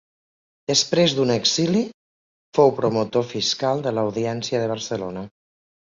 Després 0.71 1.13
d'un 1.17 1.33
exili, 1.33 1.83
fou 2.61 2.73
promotor 2.79 3.27
fiscal 3.35 3.85
de 3.89 3.95
l'audiència 3.99 4.63
de 4.65 4.73
Barcelona. 4.73 5.29